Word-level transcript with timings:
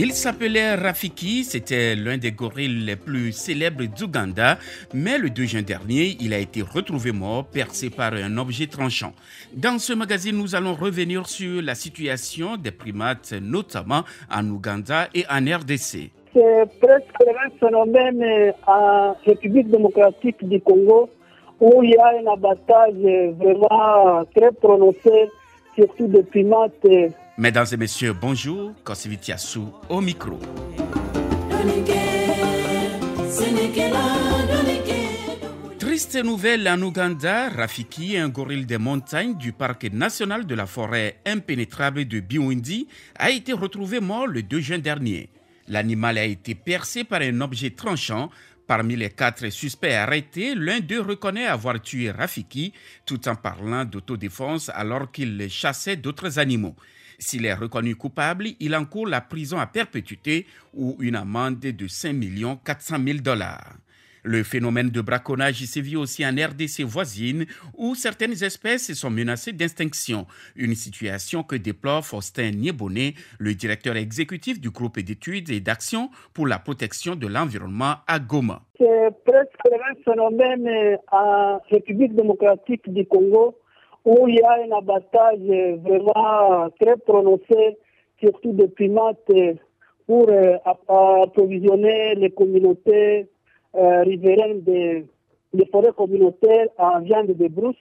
Il 0.00 0.12
s'appelait 0.12 0.76
Rafiki, 0.76 1.42
c'était 1.42 1.96
l'un 1.96 2.18
des 2.18 2.30
gorilles 2.30 2.84
les 2.86 2.94
plus 2.94 3.32
célèbres 3.32 3.82
d'Ouganda, 3.82 4.56
mais 4.94 5.18
le 5.18 5.28
2 5.28 5.42
juin 5.42 5.62
dernier, 5.62 6.16
il 6.20 6.32
a 6.32 6.38
été 6.38 6.62
retrouvé 6.62 7.10
mort, 7.10 7.46
percé 7.46 7.90
par 7.90 8.12
un 8.12 8.38
objet 8.38 8.68
tranchant. 8.68 9.12
Dans 9.52 9.80
ce 9.80 9.92
magazine, 9.94 10.36
nous 10.36 10.54
allons 10.54 10.74
revenir 10.74 11.26
sur 11.26 11.60
la 11.60 11.74
situation 11.74 12.56
des 12.56 12.70
primates, 12.70 13.34
notamment 13.42 14.04
en 14.32 14.48
Ouganda 14.48 15.08
et 15.16 15.24
en 15.28 15.40
RDC. 15.40 16.12
C'est 16.32 16.68
presque 16.80 17.18
le 17.18 17.32
même 17.32 17.58
phénomène 17.58 18.52
en 18.68 19.16
République 19.26 19.68
démocratique 19.68 20.48
du 20.48 20.60
Congo, 20.60 21.10
où 21.58 21.82
il 21.82 21.90
y 21.90 21.96
a 21.96 22.12
un 22.22 22.32
abattage 22.34 22.94
vraiment 23.36 24.24
très 24.32 24.52
prononcé, 24.52 25.28
surtout 25.74 26.06
des 26.06 26.22
primates 26.22 26.86
Mesdames 27.38 27.66
et 27.70 27.76
messieurs, 27.76 28.14
bonjour. 28.14 28.74
Kosivitiasu 28.82 29.60
au 29.88 30.00
micro. 30.00 30.40
Triste 35.78 36.16
nouvelle 36.16 36.68
en 36.68 36.82
Ouganda, 36.82 37.48
Rafiki, 37.50 38.16
un 38.16 38.28
gorille 38.28 38.66
des 38.66 38.78
montagnes 38.78 39.36
du 39.36 39.52
parc 39.52 39.84
national 39.84 40.46
de 40.46 40.54
la 40.56 40.66
forêt 40.66 41.20
impénétrable 41.26 42.06
de 42.06 42.18
Biwindi, 42.18 42.88
a 43.14 43.30
été 43.30 43.52
retrouvé 43.52 44.00
mort 44.00 44.26
le 44.26 44.42
2 44.42 44.58
juin 44.58 44.78
dernier. 44.78 45.28
L'animal 45.68 46.18
a 46.18 46.24
été 46.24 46.56
percé 46.56 47.04
par 47.04 47.20
un 47.22 47.40
objet 47.40 47.70
tranchant. 47.70 48.30
Parmi 48.66 48.96
les 48.96 49.10
quatre 49.10 49.48
suspects 49.50 49.94
arrêtés, 49.94 50.56
l'un 50.56 50.80
d'eux 50.80 51.02
reconnaît 51.02 51.46
avoir 51.46 51.80
tué 51.80 52.10
Rafiki 52.10 52.72
tout 53.06 53.28
en 53.28 53.36
parlant 53.36 53.84
d'autodéfense 53.84 54.72
alors 54.74 55.12
qu'il 55.12 55.48
chassait 55.48 55.94
d'autres 55.94 56.40
animaux. 56.40 56.74
S'il 57.18 57.46
est 57.46 57.54
reconnu 57.54 57.96
coupable, 57.96 58.48
il 58.60 58.76
encourt 58.76 59.08
la 59.08 59.20
prison 59.20 59.58
à 59.58 59.66
perpétuité 59.66 60.46
ou 60.72 60.96
une 61.00 61.16
amende 61.16 61.58
de 61.58 61.88
5 61.88 62.14
400 62.64 62.96
000 63.04 63.18
dollars. 63.18 63.74
Le 64.22 64.42
phénomène 64.42 64.90
de 64.90 65.00
braconnage 65.00 65.64
sévit 65.64 65.96
aussi 65.96 66.24
en 66.26 66.30
RDC 66.30 66.82
voisine 66.82 67.46
où 67.76 67.94
certaines 67.94 68.44
espèces 68.44 68.92
sont 68.92 69.10
menacées 69.10 69.52
d'extinction. 69.52 70.26
Une 70.54 70.74
situation 70.74 71.42
que 71.42 71.56
déplore 71.56 72.04
Faustin 72.04 72.50
Nieboné, 72.50 73.14
le 73.38 73.54
directeur 73.54 73.96
exécutif 73.96 74.60
du 74.60 74.70
groupe 74.70 75.00
d'études 75.00 75.50
et 75.50 75.60
d'action 75.60 76.10
pour 76.34 76.46
la 76.46 76.58
protection 76.58 77.16
de 77.16 77.26
l'environnement 77.26 77.96
à 78.06 78.18
Goma. 78.18 78.62
C'est 78.78 79.10
presque 79.24 79.64
le 79.64 79.78
même 79.78 80.04
phénomène 80.04 80.98
en 81.10 81.58
République 81.70 82.14
démocratique 82.14 82.92
du 82.92 83.06
Congo 83.06 83.56
où 84.08 84.26
il 84.26 84.36
y 84.36 84.42
a 84.42 84.52
un 84.64 84.78
abattage 84.78 85.38
vraiment 85.82 86.70
très 86.80 86.96
prononcé, 86.96 87.78
surtout 88.20 88.52
de 88.52 88.66
primates, 88.66 89.30
pour 90.06 90.30
approvisionner 90.88 92.14
les 92.14 92.30
communautés 92.30 93.28
euh, 93.74 94.02
riveraines 94.02 94.62
des, 94.62 95.04
forêts 95.70 95.92
communautaires 95.94 96.68
en 96.78 97.00
viande 97.00 97.28
de 97.28 97.48
brousse, 97.48 97.76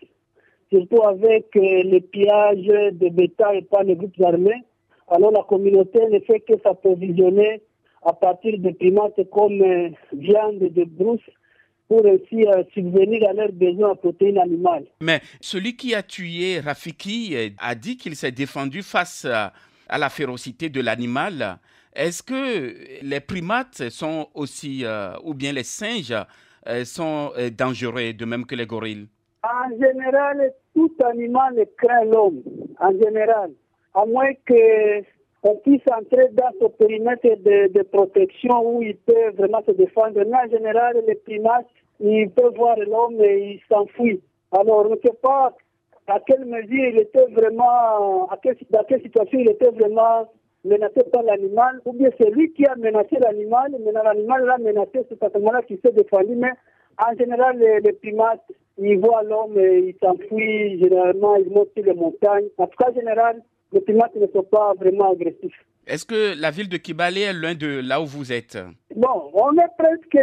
surtout 0.70 1.02
avec 1.04 1.56
euh, 1.56 1.84
les 1.84 2.02
pillages 2.02 2.92
de 2.92 3.10
bétail 3.10 3.62
par 3.64 3.84
les 3.84 3.96
groupes 3.96 4.20
armés. 4.22 4.64
Alors 5.08 5.32
la 5.32 5.44
communauté 5.44 6.06
ne 6.10 6.20
fait 6.20 6.42
que 6.42 6.60
s'approvisionner 6.62 7.62
à 8.04 8.12
partir 8.12 8.60
de 8.60 8.72
primates 8.72 9.30
comme 9.32 9.62
euh, 9.62 9.90
viande 10.12 10.60
de 10.60 10.84
brousse 10.84 11.30
pour 11.88 12.06
aussi 12.06 12.46
euh, 12.46 12.64
subvenir 12.74 13.30
à 13.30 13.34
leurs 13.34 13.52
besoins 13.52 13.92
en 13.92 13.96
protéines 13.96 14.40
animales. 14.40 14.86
Mais 15.02 15.22
celui 15.40 15.76
qui 15.76 15.96
a 15.96 16.04
tué 16.04 16.60
Rafiki 16.60 17.36
euh, 17.36 17.50
a 17.60 17.76
dit 17.76 17.98
qu'il 17.98 18.16
s'est 18.16 18.32
défendu 18.32 18.82
face 18.84 19.26
à, 19.26 19.54
à 19.88 19.98
la 19.98 20.10
férocité 20.10 20.70
de 20.70 20.82
l'animal. 20.82 21.60
Est-ce 21.96 22.22
que 22.22 22.76
les 23.02 23.20
primates 23.20 23.90
sont 23.90 24.28
aussi, 24.36 24.86
euh, 24.86 25.14
ou 25.24 25.34
bien 25.34 25.52
les 25.52 25.64
singes, 25.64 26.14
euh, 26.68 26.86
sont 26.86 27.32
euh, 27.38 27.50
dangereux, 27.50 28.14
de 28.14 28.26
même 28.26 28.46
que 28.46 28.54
les 28.54 28.68
gorilles? 28.68 29.08
En 29.44 29.70
général, 29.72 30.54
tout 30.76 30.94
animal 31.04 31.66
craint 31.78 32.06
l'homme, 32.06 32.44
en 32.80 32.92
général, 32.92 33.52
à 33.96 34.06
moins 34.06 34.32
que 34.46 35.04
on 35.44 35.56
puisse 35.58 35.82
entrer 35.92 36.28
dans 36.34 36.52
ce 36.60 36.68
périmètre 36.68 37.24
de, 37.24 37.82
protection 37.84 38.62
où 38.68 38.82
il 38.82 38.96
peut 38.98 39.30
vraiment 39.38 39.62
se 39.66 39.72
défendre. 39.72 40.14
Mais 40.16 40.36
en 40.36 40.50
général, 40.50 41.02
les 41.08 41.16
primates, 41.16 41.68
ils 42.00 42.30
peuvent 42.30 42.56
voir 42.56 42.78
l'homme 42.78 43.22
et 43.22 43.54
ils 43.54 43.62
s'enfuient. 43.72 44.22
Alors, 44.52 44.86
on 44.86 44.90
ne 44.90 44.96
sait 44.96 45.18
pas 45.22 45.54
à 46.08 46.20
quelle 46.22 46.46
mesure 46.46 46.86
il 46.90 47.00
était 47.00 47.26
vraiment, 47.32 48.28
à 48.30 48.38
dans 48.72 48.84
quelle 48.84 49.02
situation 49.02 49.40
il 49.40 49.50
était 49.50 49.72
vraiment 49.72 50.28
menacé 50.66 51.04
par 51.12 51.24
l'animal, 51.24 51.82
ou 51.86 51.94
bien 51.94 52.10
c'est 52.20 52.30
lui 52.32 52.52
qui 52.54 52.66
a 52.66 52.76
menacé 52.76 53.18
l'animal, 53.20 53.76
mais 53.86 53.92
l'animal 53.92 54.46
l'a 54.46 54.58
menacé, 54.58 55.06
c'est 55.08 55.22
à 55.24 55.30
ce 55.30 55.38
moment-là 55.38 55.62
qu'il 55.64 55.80
s'est 55.84 55.92
défendu. 55.92 56.36
Mais 56.36 56.52
en 56.98 57.16
général, 57.16 57.58
les, 57.60 57.80
les 57.82 57.94
primates, 57.94 58.44
ils 58.78 59.00
voient 59.00 59.24
l'homme 59.24 59.58
et 59.60 59.80
ils 59.80 59.96
s'enfuient, 60.02 60.80
généralement, 60.80 61.36
ils 61.36 61.50
montent 61.50 61.74
sur 61.76 61.86
les 61.86 61.94
montagnes. 61.94 62.48
En 62.58 62.68
tout 62.68 62.78
cas, 62.78 62.92
en 62.92 62.96
général, 62.96 63.42
les 63.72 63.82
primates 63.82 64.16
ne 64.16 64.28
sont 64.28 64.44
pas 64.44 64.74
vraiment 64.74 65.12
agressifs. 65.12 65.66
Est-ce 65.86 66.06
que 66.06 66.40
la 66.40 66.52
ville 66.52 66.68
de 66.68 66.78
Kibale 66.78 67.18
est 67.18 67.34
loin 67.34 67.56
de 67.56 67.82
là 67.82 68.02
où 68.02 68.06
vous 68.06 68.34
êtes? 68.34 68.58
Bon, 68.96 69.32
on 69.34 69.54
est 69.54 69.74
presque 69.78 70.18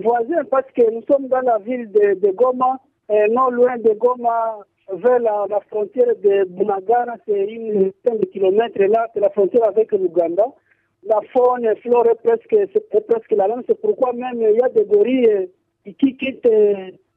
voisins 0.00 0.44
parce 0.50 0.70
que 0.76 0.88
nous 0.92 1.02
sommes 1.10 1.28
dans 1.28 1.40
la 1.40 1.58
ville 1.58 1.90
de, 1.90 2.14
de 2.20 2.30
Goma, 2.30 2.78
et 3.10 3.28
non 3.28 3.50
loin 3.50 3.76
de 3.78 3.92
Goma, 3.94 4.58
vers 4.92 5.18
la, 5.18 5.46
la, 5.48 5.60
frontière 5.62 6.14
de 6.22 6.44
Bunagana, 6.44 7.16
c'est 7.26 7.44
une 7.44 7.92
centaine 8.04 8.20
de 8.20 8.26
kilomètres 8.26 8.82
là, 8.82 9.08
c'est 9.14 9.20
la 9.20 9.30
frontière 9.30 9.64
avec 9.66 9.90
l'Ouganda. 9.92 10.46
La 11.04 11.20
faune 11.32 11.64
et 11.64 11.74
flore 11.80 12.06
est 12.06 12.22
presque, 12.22 12.52
est 12.52 13.06
presque 13.08 13.32
la 13.32 13.48
même, 13.48 13.62
c'est 13.66 13.80
pourquoi 13.80 14.12
même 14.12 14.40
il 14.40 14.56
y 14.56 14.62
a 14.62 14.68
des 14.68 14.84
gorilles 14.84 15.48
qui 15.98 16.16
quittent 16.16 16.48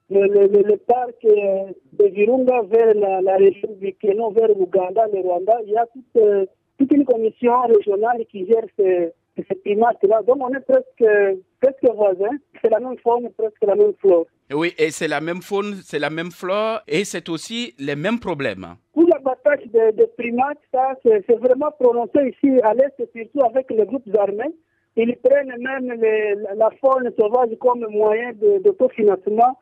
le, 0.09 0.27
le, 0.27 0.77
parc 0.77 1.15
de 1.23 2.05
Virunga 2.07 2.61
vers 2.63 2.93
la, 2.95 3.21
la 3.21 3.37
région 3.37 3.69
du 3.79 3.95
vers 4.01 4.49
l'Ouganda, 4.49 5.07
le 5.11 5.19
Rwanda. 5.19 5.57
Il 5.65 5.73
y 5.73 5.77
a 5.77 5.85
toute, 5.87 6.49
toute 6.77 6.91
une 6.91 7.05
commission 7.05 7.53
régionale 7.63 8.23
qui 8.29 8.45
gère 8.45 8.65
ces, 8.77 9.11
ces 9.37 9.55
primates-là. 9.55 10.21
Donc 10.23 10.37
on 10.39 10.53
est 10.53 10.61
presque, 10.61 11.39
presque 11.61 11.95
voisins, 11.95 12.37
c'est 12.61 12.69
la 12.69 12.79
même 12.79 12.97
faune, 13.03 13.29
presque 13.37 13.63
la 13.65 13.75
même 13.75 13.93
flore. 13.99 14.25
Oui, 14.53 14.73
et 14.77 14.91
c'est 14.91 15.07
la 15.07 15.21
même 15.21 15.41
faune, 15.41 15.75
c'est 15.83 15.99
la 15.99 16.09
même 16.09 16.31
flore, 16.31 16.81
et 16.87 17.03
c'est 17.03 17.29
aussi 17.29 17.73
les 17.79 17.95
mêmes 17.95 18.19
problèmes. 18.19 18.75
Pour 18.93 19.07
l'abattage 19.07 19.65
de, 19.73 19.91
de, 19.95 20.05
primates, 20.17 20.59
ça, 20.71 20.93
c'est 21.03 21.39
vraiment 21.39 21.71
prononcé 21.79 22.29
ici 22.29 22.59
à 22.63 22.73
l'Est, 22.73 22.95
surtout 23.15 23.41
avec 23.43 23.69
les 23.71 23.85
groupes 23.85 24.07
armés. 24.17 24.53
Ils 24.97 25.17
prennent 25.17 25.53
même 25.59 25.91
les, 25.99 26.35
la 26.55 26.69
faune 26.79 27.11
sauvage 27.19 27.49
comme 27.59 27.85
moyen 27.89 28.31
d'autofinancement 28.63 29.43
en 29.43 29.55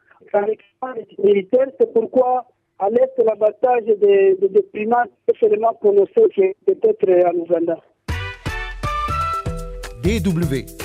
équipement 0.48 0.94
militaire. 1.24 1.68
C'est 1.80 1.94
pourquoi 1.94 2.46
à 2.80 2.90
l'Est, 2.90 3.14
l'abattage 3.24 3.86
de, 3.86 4.42
de, 4.42 4.48
de, 4.48 4.62
primates 4.74 5.12
est 5.28 5.38
seulement 5.40 5.74
prononcé 5.74 6.56
peut-être 6.66 7.28
en 7.28 7.40
Ouganda. 7.40 7.80
DW 10.04 10.83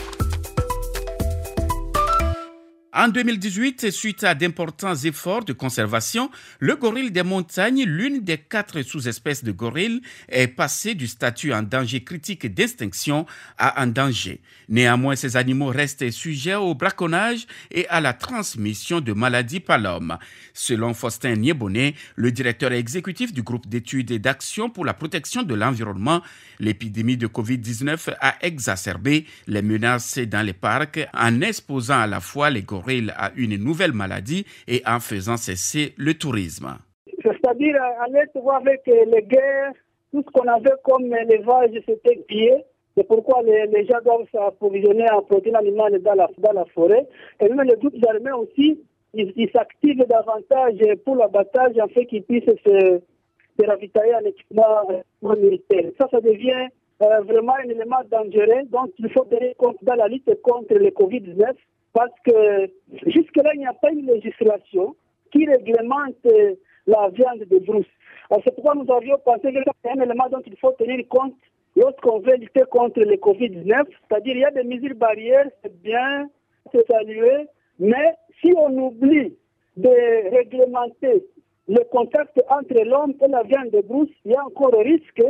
en 2.99 3.07
2018, 3.07 3.93
suite 3.93 4.25
à 4.25 4.35
d'importants 4.35 4.97
efforts 4.97 5.45
de 5.45 5.53
conservation, 5.53 6.33
le 6.59 6.75
gorille 6.75 7.13
des 7.13 7.23
montagnes, 7.23 7.85
l'une 7.85 8.25
des 8.25 8.39
quatre 8.39 8.83
sous-espèces 8.83 9.45
de 9.45 9.53
gorille, 9.53 10.03
est 10.29 10.49
passé 10.49 10.97
du 10.97 11.07
statut 11.07 11.53
en 11.53 11.63
danger 11.63 12.03
critique 12.03 12.53
d'extinction 12.53 13.25
à 13.57 13.85
en 13.85 13.87
danger. 13.87 14.41
Néanmoins, 14.69 15.15
ces 15.15 15.37
animaux 15.37 15.69
restent 15.69 16.11
sujets 16.11 16.57
au 16.57 16.75
braconnage 16.75 17.47
et 17.71 17.87
à 17.87 18.01
la 18.01 18.15
transmission 18.15 19.01
de 19.01 19.13
maladies 19.13 19.61
par 19.61 19.79
l'homme. 19.79 20.19
Selon 20.53 20.93
Faustin 20.93 21.37
Nieboné, 21.37 21.95
le 22.17 22.33
directeur 22.33 22.73
exécutif 22.73 23.33
du 23.33 23.43
groupe 23.45 23.69
d'études 23.69 24.11
et 24.11 24.19
d'action 24.19 24.71
pour 24.71 24.85
la 24.85 24.93
protection 24.93 25.45
de 25.45 25.55
l'environnement, 25.55 26.21
l'épidémie 26.59 27.17
de 27.17 27.29
Covid-19 27.29 28.17
a 28.21 28.35
exacerbé 28.41 29.25
les 29.47 29.63
menaces 29.63 30.19
dans 30.19 30.45
les 30.45 30.53
parcs 30.53 31.07
en 31.15 31.41
exposant 31.43 32.01
à 32.01 32.09
la 32.09 32.21
fois 32.21 32.51
les 32.51 32.63
gorilles 32.63 32.88
à 33.17 33.31
une 33.37 33.57
nouvelle 33.57 33.93
maladie 33.93 34.47
et 34.67 34.83
en 34.87 35.01
faisant 35.01 35.37
cesser 35.37 35.95
le 35.97 36.15
tourisme. 36.15 36.77
C'est-à-dire, 37.23 37.77
l'Est, 38.11 38.31
avec 38.37 38.83
les 38.87 39.23
guerres, 39.23 39.73
tout 40.13 40.25
ce 40.27 40.31
qu'on 40.33 40.49
avait 40.49 40.71
comme 40.85 41.13
élevage, 41.15 41.71
c'était 41.87 42.17
pillé. 42.27 42.65
C'est 42.97 43.07
pourquoi 43.07 43.43
les, 43.43 43.87
gens 43.87 44.01
doivent 44.05 44.27
s'approvisionner 44.33 45.09
en 45.11 45.23
protéines 45.23 45.57
animales 45.57 46.01
dans 46.03 46.15
la, 46.15 46.65
forêt. 46.75 47.07
Et 47.41 47.49
même 47.49 47.67
les 47.67 47.77
groupes 47.77 47.95
armés 48.09 48.33
aussi, 48.33 48.81
ils 49.15 49.51
s'activent 49.55 50.05
davantage 50.09 50.79
pour 51.05 51.17
l'abattage 51.17 51.79
afin 51.79 52.05
qu'ils 52.05 52.25
puissent 52.25 52.45
se, 52.45 53.01
ravitailler 53.65 54.15
en 54.15 54.25
équipement 54.25 55.37
militaire. 55.37 55.91
Ça, 56.01 56.09
ça 56.11 56.21
devient 56.21 56.69
euh, 57.03 57.21
vraiment 57.21 57.55
un 57.55 57.69
élément 57.69 58.03
dangereux. 58.11 58.65
Donc, 58.71 58.91
il 58.99 59.09
faut 59.11 59.25
tenir 59.25 59.55
compte 59.57 59.77
dans 59.83 59.95
la 59.95 60.09
lutte 60.09 60.31
contre 60.43 60.75
le 60.75 60.91
Covid-19 60.91 61.55
parce 61.93 62.13
que 62.25 62.71
jusque-là, 63.07 63.51
il 63.55 63.61
n'y 63.61 63.67
a 63.67 63.73
pas 63.73 63.91
une 63.91 64.07
législation 64.07 64.95
qui 65.33 65.47
réglemente 65.47 66.17
la 66.87 67.09
viande 67.11 67.41
de 67.41 67.59
brousse. 67.59 67.87
C'est 68.45 68.55
pourquoi 68.55 68.75
nous 68.75 68.91
avions 68.93 69.19
pensé 69.25 69.53
que 69.53 69.59
c'est 69.83 69.91
un 69.91 70.01
élément 70.01 70.29
dont 70.31 70.43
il 70.47 70.57
faut 70.59 70.73
tenir 70.73 71.07
compte 71.09 71.35
lorsqu'on 71.77 72.21
veut 72.21 72.37
lutter 72.37 72.63
contre 72.71 73.01
le 73.01 73.17
Covid-19. 73.17 73.87
C'est-à-dire 74.09 74.37
il 74.37 74.41
y 74.41 74.45
a 74.45 74.51
des 74.51 74.65
mesures 74.65 74.97
barrières, 74.97 75.49
c'est 75.63 75.83
bien, 75.83 76.29
c'est 76.73 76.87
salué, 76.87 77.47
mais 77.79 78.15
si 78.41 78.53
on 78.57 78.77
oublie 78.79 79.37
de 79.77 80.37
réglementer 80.37 81.25
le 81.69 81.85
contact 81.91 82.43
entre 82.49 82.83
l'homme 82.85 83.15
et 83.23 83.29
la 83.29 83.43
viande 83.43 83.71
de 83.71 83.81
brousse, 83.81 84.09
il 84.25 84.33
y 84.33 84.35
a 84.35 84.45
encore 84.45 84.75
un 84.75 84.83
risque 84.83 85.23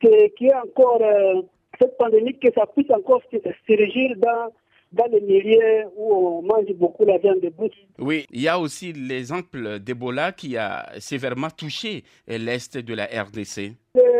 qu'il 0.00 0.30
y 0.40 0.46
ait 0.46 0.54
encore 0.54 1.02
euh, 1.02 1.42
cette 1.80 1.96
pandémie, 1.98 2.38
que 2.38 2.52
ça 2.54 2.66
puisse 2.66 2.90
encore 2.90 3.22
se, 3.30 3.38
régir 3.68 4.16
dans 4.16 4.52
dans 4.92 5.06
les 5.06 5.20
milieux 5.20 5.84
où 5.96 6.12
on 6.14 6.42
mange 6.42 6.72
beaucoup 6.74 7.04
la 7.04 7.18
viande 7.18 7.40
de 7.40 7.48
brousse. 7.50 7.70
Oui, 7.98 8.26
il 8.30 8.42
y 8.42 8.48
a 8.48 8.58
aussi 8.58 8.92
l'exemple 8.92 9.78
d'Ebola 9.78 10.32
qui 10.32 10.56
a 10.56 10.86
sévèrement 10.98 11.50
touché 11.50 12.02
l'Est 12.26 12.76
de 12.76 12.94
la 12.94 13.04
RDC. 13.04 13.72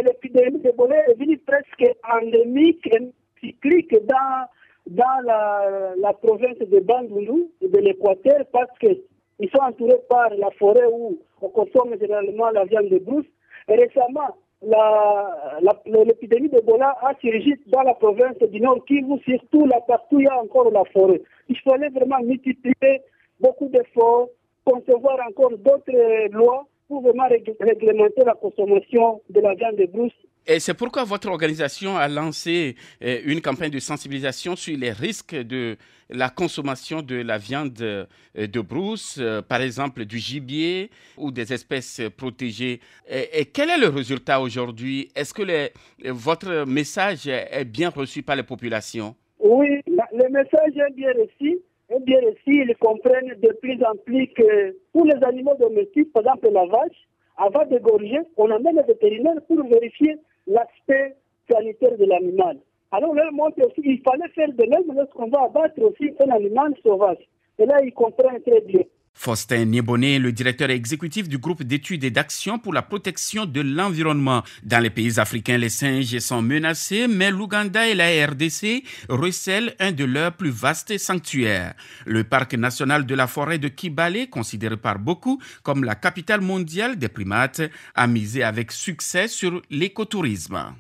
L'épidémie 0.05 0.61
d'Ebola 0.61 0.97
est 1.09 1.15
venue 1.15 1.39
presque 1.39 1.85
endémique 2.13 2.87
et 2.87 3.01
cyclique 3.41 3.95
dans, 4.07 4.47
dans 4.87 5.21
la, 5.25 5.95
la 5.99 6.13
province 6.13 6.59
de 6.59 6.81
Bandundu, 6.81 7.47
de 7.61 7.79
l'Équateur, 7.79 8.45
parce 8.53 8.79
qu'ils 8.79 9.51
sont 9.51 9.63
entourés 9.63 10.01
par 10.09 10.31
la 10.31 10.51
forêt 10.53 10.87
où 10.93 11.19
on 11.41 11.49
consomme 11.49 11.97
généralement 11.99 12.51
la 12.51 12.65
viande 12.65 12.91
de 12.91 12.99
brousse. 12.99 13.27
Récemment, 13.69 14.37
l'épidémie 14.63 16.49
d'Ebola 16.49 16.97
a 17.03 17.15
surgi 17.21 17.55
dans 17.67 17.83
la 17.83 17.95
province 17.95 18.39
du 18.39 18.61
Nord 18.61 18.85
Kivu, 18.85 19.19
surtout 19.27 19.67
là 19.67 19.81
partout 19.87 20.21
il 20.21 20.25
y 20.25 20.29
a 20.29 20.39
encore 20.41 20.71
la 20.71 20.85
forêt. 20.93 21.23
Il 21.49 21.59
fallait 21.61 21.89
vraiment 21.89 22.21
multiplier 22.23 23.01
beaucoup 23.41 23.69
d'efforts, 23.69 24.29
concevoir 24.65 25.19
encore 25.27 25.57
d'autres 25.59 26.29
lois 26.33 26.67
pour 26.89 27.03
vraiment 27.03 27.29
réglementer 27.61 28.25
la 28.25 28.35
consommation 28.35 29.23
de 29.31 29.41
la 29.41 29.55
viande 29.55 29.77
de 29.77 29.87
brousse 29.87 30.13
et 30.47 30.59
c'est 30.59 30.75
pourquoi 30.75 31.05
votre 31.05 31.29
organisation 31.29 31.97
a 31.97 32.09
lancé 32.09 32.77
euh, 33.05 33.19
une 33.25 33.41
campagne 33.41 33.71
de 33.71 33.79
sensibilisation 33.79 34.57
sur 34.57 34.77
les 34.77 34.91
risques 34.91 35.35
de 35.35 35.77
la 36.09 36.29
consommation 36.29 37.03
de 37.03 37.17
la 37.17 37.39
viande 37.39 37.81
euh, 37.83 38.07
de 38.35 38.61
brousse, 38.61 39.19
euh, 39.21 39.43
par 39.43 39.61
exemple 39.61 40.05
du 40.07 40.19
gibier 40.19 40.91
ou 41.17 41.31
des 41.31 41.53
espèces 41.53 42.01
protégées. 42.17 42.81
Et, 43.09 43.45
quel 43.47 43.71
est 43.71 43.79
le 43.79 43.89
résultat 43.89 44.41
aujourd'hui? 44.41 45.11
Est-ce 45.15 45.35
que 45.35 45.71
votre 46.11 46.65
message 46.67 47.27
est 47.27 47.65
bien 47.65 47.91
reçu 47.91 48.23
par 48.23 48.37
les 48.37 48.43
populations? 48.43 49.15
Oui, 49.39 49.83
le 49.87 50.29
message 50.31 50.77
est 50.77 50.95
bien 50.95 51.13
reçu. 51.13 51.59
Est 51.91 52.05
bien 52.05 52.21
reçu. 52.21 52.65
Ils 52.69 52.75
comprennent 52.81 53.35
de 53.41 53.57
plus 53.61 53.79
en 53.85 53.97
plus 54.05 54.27
que 54.29 54.77
pour 54.93 55.05
les 55.05 55.23
animaux 55.23 55.55
domestiques, 55.61 56.13
par 56.13 56.23
exemple 56.23 56.49
la 56.53 56.67
vache, 56.67 57.07
avant 57.37 57.65
d'égorger, 57.67 58.21
on 58.37 58.51
amène 58.51 58.77
le 58.77 58.83
vétérinaire 58.83 59.41
pour 59.49 59.63
vérifier 59.67 60.17
l'aspect 60.51 61.17
sanitaire 61.51 61.97
de 61.97 62.05
l'animal. 62.05 62.59
Alors, 62.93 63.15
leur 63.15 63.33
montre 63.33 63.65
aussi, 63.65 63.83
il 63.85 64.03
fallait 64.03 64.29
faire 64.35 64.53
de 64.53 64.65
même 64.65 64.97
lorsqu'on 64.97 65.29
va 65.29 65.43
abattre 65.45 65.81
aussi 65.81 66.13
un 66.21 66.31
animal 66.31 66.75
sauvage. 66.83 67.29
Et 67.59 67.67
là, 67.67 67.81
ils 67.83 67.93
comprennent 67.93 68.43
très 68.43 68.61
bien. 68.63 68.83
Faustin 69.15 69.67
Nieboné, 69.67 70.19
le 70.19 70.33
directeur 70.33 70.71
exécutif 70.71 71.29
du 71.29 71.39
groupe 71.39 71.63
d'études 71.63 72.05
et 72.05 72.11
d'action 72.11 72.59
pour 72.59 72.73
la 72.73 72.81
protection 72.83 73.45
de 73.45 73.61
l'environnement. 73.61 74.43
Dans 74.63 74.83
les 74.83 74.89
pays 74.89 75.21
africains, 75.21 75.59
les 75.59 75.69
singes 75.69 76.19
sont 76.21 76.41
menacés, 76.41 77.07
mais 77.07 77.31
l'Ouganda 77.31 77.87
et 77.87 77.95
la 77.95 78.27
RDC 78.27 78.83
recèlent 79.09 79.75
un 79.79 79.93
de 79.93 80.05
leurs 80.05 80.33
plus 80.33 80.51
vastes 80.51 80.97
sanctuaires. 80.97 81.75
Le 82.07 82.25
parc 82.25 82.55
national 82.55 83.05
de 83.05 83.15
la 83.15 83.27
forêt 83.27 83.59
de 83.59 83.69
Kibale, 83.69 84.31
considéré 84.31 84.77
par 84.77 84.99
beaucoup 84.99 85.41
comme 85.63 85.85
la 85.85 85.97
capitale 85.97 86.41
mondiale 86.41 86.97
des 86.97 87.09
primates, 87.09 87.63
a 87.95 88.07
misé 88.07 88.43
avec 88.43 88.73
succès 88.73 89.29
sur 89.29 89.61
l'écotourisme. 89.71 90.75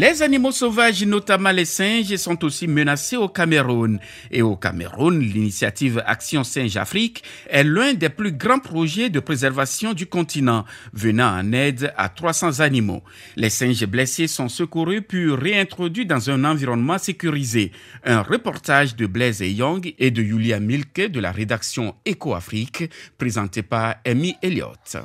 Les 0.00 0.22
animaux 0.22 0.52
sauvages, 0.52 1.04
notamment 1.04 1.50
les 1.50 1.64
singes, 1.64 2.14
sont 2.14 2.44
aussi 2.44 2.68
menacés 2.68 3.16
au 3.16 3.28
Cameroun. 3.28 3.98
Et 4.30 4.42
au 4.42 4.54
Cameroun, 4.54 5.18
l'initiative 5.18 6.00
Action 6.06 6.44
Singe 6.44 6.76
Afrique 6.76 7.24
est 7.50 7.64
l'un 7.64 7.94
des 7.94 8.08
plus 8.08 8.30
grands 8.30 8.60
projets 8.60 9.10
de 9.10 9.18
préservation 9.18 9.94
du 9.94 10.06
continent, 10.06 10.64
venant 10.92 11.36
en 11.36 11.52
aide 11.52 11.92
à 11.96 12.08
300 12.08 12.60
animaux. 12.60 13.02
Les 13.34 13.50
singes 13.50 13.86
blessés 13.86 14.28
sont 14.28 14.48
secourus 14.48 15.02
puis 15.02 15.32
réintroduits 15.32 16.06
dans 16.06 16.30
un 16.30 16.44
environnement 16.44 16.98
sécurisé. 16.98 17.72
Un 18.04 18.22
reportage 18.22 18.94
de 18.94 19.06
Blaise 19.06 19.40
Young 19.40 19.94
et 19.98 20.12
de 20.12 20.22
Julia 20.22 20.60
Milke 20.60 21.10
de 21.10 21.18
la 21.18 21.32
rédaction 21.32 21.96
Eco 22.08 22.34
Afrique, 22.34 22.88
présenté 23.18 23.64
par 23.64 23.96
Amy 24.06 24.36
Elliott. 24.42 24.96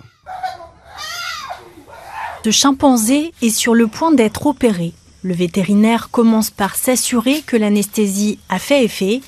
Ce 2.44 2.52
chimpanzé 2.52 3.32
est 3.42 3.50
sur 3.50 3.74
le 3.74 3.88
point 3.88 4.12
d'être 4.12 4.48
opéré. 4.48 4.92
Le 5.22 5.34
vétérinaire 5.34 6.10
commence 6.12 6.50
par 6.50 6.76
s'assurer 6.76 7.42
que 7.42 7.56
l'anesthésie 7.56 8.38
a 8.50 8.60
fait 8.60 8.84
effet, 8.84 9.22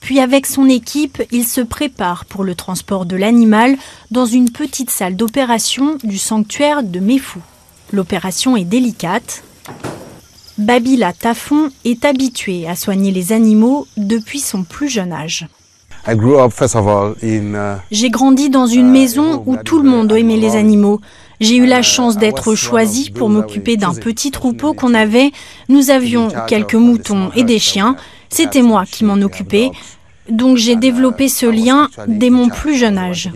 puis 0.00 0.20
avec 0.20 0.46
son 0.46 0.68
équipe, 0.68 1.20
il 1.32 1.44
se 1.44 1.60
prépare 1.60 2.24
pour 2.24 2.44
le 2.44 2.54
transport 2.54 3.04
de 3.04 3.16
l'animal 3.16 3.76
dans 4.12 4.26
une 4.26 4.50
petite 4.50 4.90
salle 4.90 5.16
d'opération 5.16 5.98
du 6.04 6.18
sanctuaire 6.18 6.84
de 6.84 7.00
Mefou. 7.00 7.40
L'opération 7.92 8.56
est 8.56 8.64
délicate. 8.64 9.42
Babila 10.56 11.12
Tafon 11.12 11.70
est 11.84 12.04
habituée 12.04 12.68
à 12.68 12.76
soigner 12.76 13.10
les 13.10 13.32
animaux 13.32 13.88
depuis 13.96 14.38
son 14.38 14.62
plus 14.62 14.88
jeune 14.88 15.12
âge. 15.12 15.48
Uh, 16.08 16.16
J'ai 17.92 18.10
grandi 18.10 18.50
dans 18.50 18.66
une 18.66 18.88
uh, 18.88 18.90
maison 18.90 19.42
où 19.46 19.56
tout 19.56 19.80
le 19.80 19.88
monde 19.88 20.10
aimait 20.12 20.36
les 20.36 20.56
animaux. 20.56 21.00
J'ai 21.40 21.56
eu 21.56 21.66
la 21.66 21.82
chance 21.82 22.16
d'être 22.16 22.54
choisi 22.54 23.10
pour 23.10 23.28
m'occuper 23.28 23.76
d'un 23.76 23.94
petit 23.94 24.30
troupeau 24.30 24.74
qu'on 24.74 24.94
avait. 24.94 25.32
Nous 25.68 25.90
avions 25.90 26.28
quelques 26.46 26.74
moutons 26.74 27.30
et 27.34 27.44
des 27.44 27.58
chiens. 27.58 27.96
C'était 28.28 28.62
moi 28.62 28.84
qui 28.90 29.04
m'en 29.04 29.20
occupais. 29.20 29.70
Donc 30.28 30.56
j'ai 30.56 30.76
développé 30.76 31.28
ce 31.28 31.46
lien 31.46 31.88
dès 32.06 32.30
mon 32.30 32.48
plus 32.48 32.76
jeune 32.76 32.98
âge. 32.98 33.30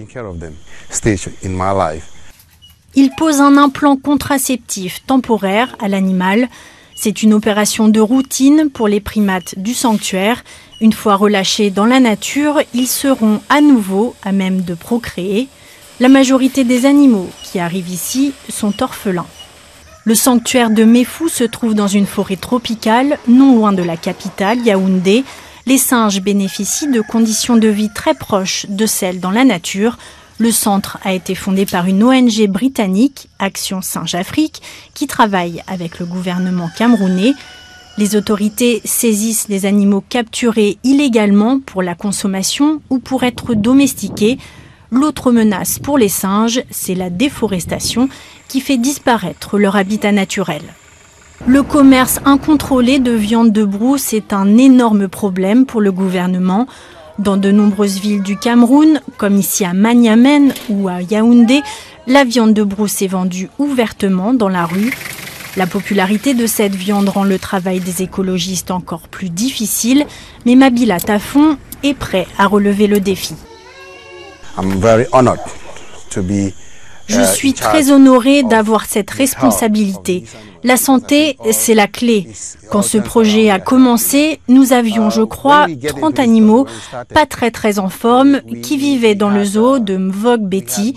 Il 2.94 3.10
pose 3.18 3.40
un 3.40 3.56
implant 3.58 3.96
contraceptif 3.96 5.04
temporaire 5.06 5.76
à 5.80 5.88
l'animal. 5.88 6.48
C'est 6.94 7.22
une 7.22 7.34
opération 7.34 7.88
de 7.88 8.00
routine 8.00 8.70
pour 8.72 8.88
les 8.88 9.00
primates 9.00 9.58
du 9.58 9.74
sanctuaire. 9.74 10.42
Une 10.80 10.94
fois 10.94 11.16
relâchés 11.16 11.70
dans 11.70 11.84
la 11.84 12.00
nature, 12.00 12.62
ils 12.72 12.86
seront 12.86 13.40
à 13.50 13.60
nouveau 13.60 14.14
à 14.22 14.32
même 14.32 14.62
de 14.62 14.74
procréer. 14.74 15.48
La 16.00 16.08
majorité 16.08 16.64
des 16.64 16.86
animaux 16.86 17.28
arrivent 17.58 17.90
ici 17.90 18.32
sont 18.48 18.82
orphelins. 18.82 19.26
Le 20.04 20.14
sanctuaire 20.14 20.70
de 20.70 20.84
Mefou 20.84 21.28
se 21.28 21.42
trouve 21.44 21.74
dans 21.74 21.88
une 21.88 22.06
forêt 22.06 22.36
tropicale, 22.36 23.18
non 23.26 23.56
loin 23.56 23.72
de 23.72 23.82
la 23.82 23.96
capitale, 23.96 24.64
Yaoundé. 24.64 25.24
Les 25.66 25.78
singes 25.78 26.22
bénéficient 26.22 26.86
de 26.86 27.00
conditions 27.00 27.56
de 27.56 27.66
vie 27.66 27.90
très 27.92 28.14
proches 28.14 28.66
de 28.68 28.86
celles 28.86 29.18
dans 29.18 29.32
la 29.32 29.44
nature. 29.44 29.98
Le 30.38 30.52
centre 30.52 30.98
a 31.02 31.12
été 31.12 31.34
fondé 31.34 31.66
par 31.66 31.86
une 31.86 32.04
ONG 32.04 32.46
britannique, 32.46 33.28
Action 33.40 33.82
Singe 33.82 34.14
Afrique, 34.14 34.62
qui 34.94 35.08
travaille 35.08 35.62
avec 35.66 35.98
le 35.98 36.06
gouvernement 36.06 36.70
camerounais. 36.76 37.32
Les 37.98 38.14
autorités 38.14 38.82
saisissent 38.84 39.48
les 39.48 39.64
animaux 39.64 40.04
capturés 40.06 40.78
illégalement 40.84 41.58
pour 41.58 41.82
la 41.82 41.94
consommation 41.94 42.80
ou 42.90 42.98
pour 42.98 43.24
être 43.24 43.54
domestiqués. 43.54 44.38
L'autre 44.90 45.32
menace 45.32 45.78
pour 45.78 45.98
les 45.98 46.08
singes, 46.08 46.62
c'est 46.70 46.94
la 46.94 47.10
déforestation 47.10 48.08
qui 48.48 48.60
fait 48.60 48.78
disparaître 48.78 49.58
leur 49.58 49.76
habitat 49.76 50.12
naturel. 50.12 50.62
Le 51.46 51.62
commerce 51.62 52.20
incontrôlé 52.24 52.98
de 52.98 53.12
viande 53.12 53.52
de 53.52 53.64
brousse 53.64 54.12
est 54.12 54.32
un 54.32 54.56
énorme 54.56 55.08
problème 55.08 55.66
pour 55.66 55.80
le 55.80 55.92
gouvernement. 55.92 56.66
Dans 57.18 57.36
de 57.36 57.50
nombreuses 57.50 57.98
villes 57.98 58.22
du 58.22 58.36
Cameroun, 58.36 59.00
comme 59.16 59.36
ici 59.36 59.64
à 59.64 59.72
Maniamen 59.72 60.52
ou 60.68 60.88
à 60.88 61.02
Yaoundé, 61.02 61.62
la 62.06 62.24
viande 62.24 62.54
de 62.54 62.62
brousse 62.62 63.02
est 63.02 63.06
vendue 63.06 63.50
ouvertement 63.58 64.34
dans 64.34 64.48
la 64.48 64.66
rue. 64.66 64.92
La 65.56 65.66
popularité 65.66 66.34
de 66.34 66.46
cette 66.46 66.74
viande 66.74 67.08
rend 67.08 67.24
le 67.24 67.38
travail 67.38 67.80
des 67.80 68.02
écologistes 68.02 68.70
encore 68.70 69.08
plus 69.08 69.30
difficile, 69.30 70.06
mais 70.44 70.54
Mabila 70.54 71.00
Tafon 71.00 71.56
est 71.82 71.94
prêt 71.94 72.26
à 72.38 72.46
relever 72.46 72.86
le 72.86 73.00
défi. 73.00 73.34
Je 77.08 77.20
uh, 77.20 77.24
suis 77.24 77.52
très 77.52 77.90
honoré 77.90 78.42
d'avoir 78.42 78.86
cette 78.86 79.10
responsabilité. 79.10 80.24
La 80.64 80.76
santé, 80.76 81.36
c'est 81.52 81.74
la 81.74 81.86
clé. 81.86 82.26
Quand 82.70 82.82
ce 82.82 82.98
projet 82.98 83.50
a 83.50 83.60
commencé, 83.60 84.40
nous 84.48 84.72
avions, 84.72 85.10
je 85.10 85.22
crois, 85.22 85.66
30 85.86 86.18
animaux, 86.18 86.66
pas 87.14 87.26
très 87.26 87.50
très 87.50 87.78
en 87.78 87.88
forme, 87.88 88.40
qui 88.62 88.76
vivaient 88.76 89.14
dans 89.14 89.30
le 89.30 89.44
zoo 89.44 89.78
de 89.78 89.96
Mvog 89.96 90.40
Betty. 90.40 90.94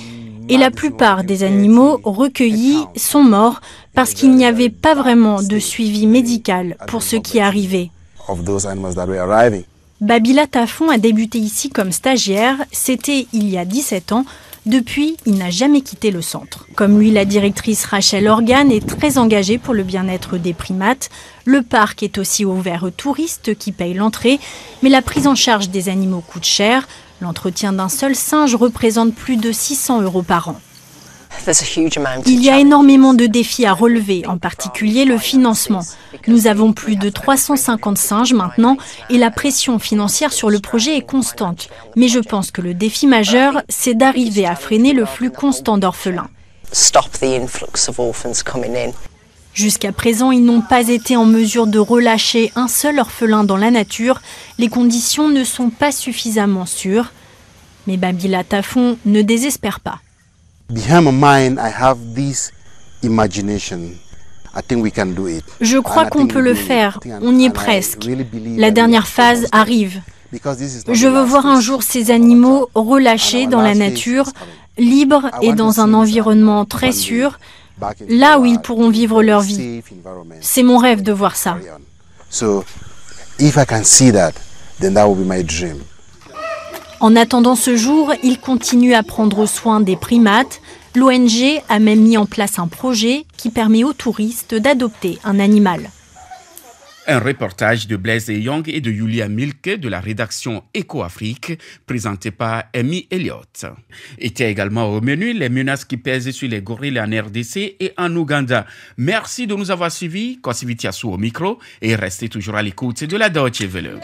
Et 0.52 0.58
la 0.58 0.72
plupart 0.72 1.24
des 1.24 1.44
animaux 1.44 2.00
recueillis 2.04 2.84
sont 2.96 3.24
morts 3.24 3.62
parce 3.94 4.16
qu'il 4.16 4.32
n'y 4.32 4.46
avait 4.46 4.70
pas 4.72 4.96
vraiment 4.96 5.44
de 5.44 5.60
suivi 5.60 6.08
médical 6.08 6.76
pour 6.88 7.04
ceux 7.04 7.20
qui 7.20 7.40
arrivaient. 7.40 7.92
Babila 10.02 10.48
Tafon 10.48 10.90
a 10.90 10.98
débuté 10.98 11.40
ici 11.40 11.70
comme 11.70 11.92
stagiaire, 11.92 12.56
c'était 12.72 13.28
il 13.34 13.50
y 13.50 13.58
a 13.58 13.66
17 13.66 14.14
ans, 14.14 14.26
depuis, 14.66 15.18
il 15.26 15.38
n'a 15.38 15.50
jamais 15.50 15.82
quitté 15.82 16.12
le 16.12 16.22
centre. 16.22 16.68
Comme 16.76 17.00
lui, 17.00 17.12
la 17.12 17.26
directrice 17.26 17.86
Rachel 17.86 18.28
Organ 18.28 18.72
est 18.72 18.86
très 18.86 19.18
engagée 19.18 19.58
pour 19.58 19.74
le 19.74 19.84
bien-être 19.84 20.38
des 20.38 20.54
primates. 20.54 21.10
Le 21.46 21.64
parc 21.64 22.04
est 22.04 22.18
aussi 22.18 22.46
ouvert 22.46 22.84
aux 22.84 22.92
touristes 22.92 23.58
qui 23.58 23.72
payent 23.72 23.94
l'entrée, 23.94 24.40
mais 24.84 24.90
la 24.90 25.02
prise 25.02 25.28
en 25.28 25.36
charge 25.36 25.70
des 25.70 25.90
animaux 25.90 26.24
coûte 26.26 26.46
cher. 26.46 26.88
L'entretien 27.20 27.74
d'un 27.74 27.90
seul 27.90 28.16
singe 28.16 28.56
représente 28.56 29.16
plus 29.16 29.38
de 29.38 29.52
600 29.52 30.02
euros 30.02 30.24
par 30.24 30.50
an. 30.50 30.60
Il 32.26 32.44
y 32.44 32.50
a 32.50 32.60
énormément 32.60 33.14
de 33.14 33.26
défis 33.26 33.66
à 33.66 33.74
relever, 33.74 34.26
en 34.28 34.38
particulier 34.38 35.06
le 35.06 35.18
financement. 35.18 35.82
Nous 36.28 36.48
avons 36.48 36.74
plus 36.74 36.96
de 36.96 37.10
350 37.10 37.98
singes 37.98 38.34
maintenant 38.34 38.78
et 39.10 39.18
la 39.18 39.32
pression 39.32 39.80
financière 39.80 40.34
sur 40.34 40.50
le 40.50 40.60
projet 40.60 40.98
est 40.98 41.06
constante. 41.06 41.70
Mais 41.96 42.08
je 42.08 42.20
pense 42.20 42.52
que 42.52 42.62
le 42.62 42.74
défi 42.74 43.08
majeur, 43.08 43.62
c'est 43.70 43.96
d'arriver 43.96 44.46
à 44.46 44.56
freiner 44.56 44.94
le 44.94 45.06
flux 45.06 45.32
constant 45.32 45.78
d'orphelins. 45.78 46.30
Jusqu'à 49.54 49.92
présent, 49.92 50.32
ils 50.32 50.46
n'ont 50.46 50.62
pas 50.62 50.88
été 50.88 51.18
en 51.18 51.26
mesure 51.26 51.68
de 51.68 51.80
relâcher 51.80 52.52
un 52.56 52.68
seul 52.68 53.00
orphelin 53.00 53.44
dans 53.44 53.58
la 53.58 53.72
nature. 53.72 54.22
Les 54.58 54.70
conditions 54.70 55.28
ne 55.28 55.44
sont 55.44 55.70
pas 55.70 55.92
suffisamment 55.92 56.66
sûres. 56.66 57.12
Mais 57.88 57.98
Babila 57.98 58.44
Tafon 58.44 58.98
ne 59.06 59.22
désespère 59.22 59.80
pas. 59.80 60.00
Je 65.62 65.78
crois 65.78 66.06
qu'on 66.06 66.28
peut 66.28 66.42
le 66.42 66.54
faire. 66.54 67.00
On 67.22 67.38
y 67.38 67.46
est 67.46 67.50
presque. 67.50 68.08
La 68.58 68.72
dernière 68.72 69.08
phase 69.08 69.48
arrive. 69.52 70.02
Je 70.32 71.08
veux 71.08 71.24
voir 71.24 71.46
un 71.48 71.60
jour 71.60 71.82
ces 71.82 72.12
animaux 72.12 72.70
relâchés 72.76 73.48
dans 73.48 73.62
la 73.62 73.74
nature, 73.74 74.32
libres 74.78 75.32
et 75.42 75.54
dans 75.54 75.80
un 75.80 75.94
environnement 75.94 76.66
très 76.66 76.92
sûr, 76.92 77.40
là 78.08 78.40
où 78.40 78.46
ils 78.46 78.60
pourront 78.60 78.90
vivre 78.90 79.24
leur 79.24 79.42
vie. 79.42 79.82
C'est 80.42 80.64
mon 80.64 80.78
rêve 80.78 81.02
de 81.02 81.12
voir 81.12 81.36
ça. 81.36 81.58
En 87.02 87.16
attendant 87.16 87.56
ce 87.56 87.78
jour, 87.78 88.14
il 88.24 88.40
continue 88.40 88.94
à 88.94 89.04
prendre 89.04 89.46
soin 89.46 89.80
des 89.80 89.96
primates. 89.96 90.62
L'ONG 90.96 91.62
a 91.70 91.80
même 91.80 92.02
mis 92.02 92.18
en 92.18 92.26
place 92.26 92.60
un 92.60 92.68
projet 92.68 93.26
qui 93.38 93.52
permet 93.52 93.86
aux 93.86 93.94
touristes 93.94 94.54
d'adopter 94.54 95.18
un 95.24 95.40
animal. 95.40 95.92
Un 97.08 97.20
reportage 97.20 97.88
de 97.88 97.96
Blaise 97.96 98.28
Young 98.28 98.68
et 98.68 98.82
de 98.82 98.92
Julia 98.92 99.30
Milke 99.30 99.80
de 99.80 99.88
la 99.88 100.02
rédaction 100.02 100.62
Eco-Afrique, 100.78 101.58
présenté 101.88 102.32
par 102.32 102.66
Amy 102.76 103.08
Elliott. 103.10 103.66
Était 104.20 104.52
également 104.52 104.94
au 104.94 105.00
menu 105.00 105.32
les 105.32 105.50
menaces 105.50 105.86
qui 105.86 105.98
pèsent 105.98 106.30
sur 106.32 106.50
les 106.50 106.62
gorilles 106.62 107.00
en 107.00 107.06
RDC 107.06 107.78
et 107.80 107.94
en 107.98 108.14
Ouganda. 108.16 108.66
Merci 108.98 109.48
de 109.48 109.56
nous 109.56 109.72
avoir 109.72 109.92
suivis. 109.92 110.40
Kosivitiasu 110.42 111.08
au 111.08 111.18
micro 111.18 111.60
et 111.82 111.96
restez 111.96 112.28
toujours 112.28 112.58
à 112.58 112.62
l'écoute 112.62 113.06
de 113.06 113.18
la 113.18 113.30
Deutsche 113.30 113.62
Welle. 113.62 114.00